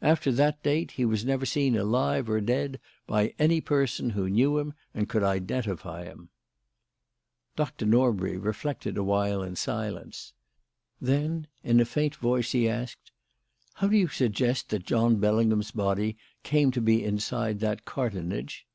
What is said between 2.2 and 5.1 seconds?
or dead by any person who knew him and